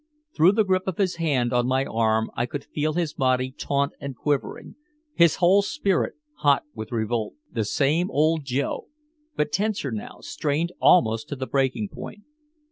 Through 0.35 0.53
the 0.53 0.63
grip 0.63 0.87
of 0.87 0.97
his 0.97 1.17
hand 1.17 1.53
on 1.53 1.67
my 1.67 1.85
arm 1.85 2.31
I 2.35 2.47
could 2.47 2.65
feel 2.65 2.93
his 2.93 3.13
body 3.13 3.51
taut 3.55 3.91
and 3.99 4.15
quivering, 4.15 4.73
his 5.13 5.35
whole 5.35 5.61
spirit 5.61 6.15
hot 6.37 6.63
with 6.73 6.91
revolt. 6.91 7.35
The 7.51 7.65
same 7.65 8.09
old 8.09 8.43
Joe, 8.43 8.87
but 9.35 9.51
tenser 9.51 9.91
now, 9.91 10.17
strained 10.21 10.71
almost 10.79 11.29
to 11.29 11.35
the 11.35 11.45
breaking 11.45 11.89
point. 11.89 12.23